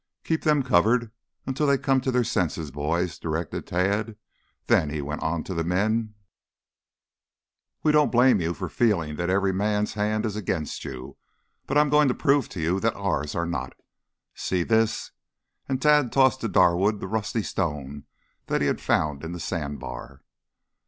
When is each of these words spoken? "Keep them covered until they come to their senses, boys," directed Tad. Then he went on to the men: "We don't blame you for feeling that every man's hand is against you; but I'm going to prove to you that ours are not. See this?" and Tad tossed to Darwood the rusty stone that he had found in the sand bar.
"Keep 0.23 0.41
them 0.41 0.63
covered 0.63 1.11
until 1.45 1.67
they 1.67 1.77
come 1.77 2.01
to 2.01 2.09
their 2.09 2.23
senses, 2.23 2.71
boys," 2.71 3.19
directed 3.19 3.67
Tad. 3.67 4.15
Then 4.65 4.89
he 4.89 4.99
went 4.99 5.21
on 5.21 5.43
to 5.43 5.53
the 5.53 5.63
men: 5.63 6.15
"We 7.83 7.91
don't 7.91 8.11
blame 8.11 8.41
you 8.41 8.55
for 8.55 8.67
feeling 8.67 9.15
that 9.17 9.29
every 9.29 9.53
man's 9.53 9.93
hand 9.93 10.25
is 10.25 10.35
against 10.35 10.83
you; 10.85 11.17
but 11.67 11.77
I'm 11.77 11.89
going 11.89 12.07
to 12.07 12.15
prove 12.15 12.49
to 12.49 12.59
you 12.59 12.79
that 12.79 12.95
ours 12.95 13.35
are 13.35 13.45
not. 13.45 13.73
See 14.33 14.63
this?" 14.63 15.11
and 15.69 15.79
Tad 15.79 16.11
tossed 16.11 16.41
to 16.41 16.47
Darwood 16.49 16.99
the 16.99 17.05
rusty 17.05 17.43
stone 17.43 18.05
that 18.47 18.61
he 18.61 18.65
had 18.65 18.81
found 18.81 19.23
in 19.23 19.33
the 19.33 19.39
sand 19.39 19.79
bar. 19.79 20.23